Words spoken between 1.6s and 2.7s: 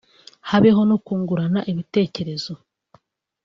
ibitekerezo